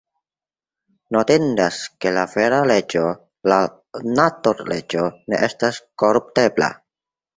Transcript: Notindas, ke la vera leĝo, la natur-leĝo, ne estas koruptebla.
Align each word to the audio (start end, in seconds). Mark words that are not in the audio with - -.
Notindas, 1.15 1.77
ke 2.05 2.13
la 2.15 2.23
vera 2.31 2.61
leĝo, 2.71 3.03
la 3.53 3.59
natur-leĝo, 4.21 5.05
ne 5.33 5.43
estas 5.49 5.79
koruptebla. 6.05 6.73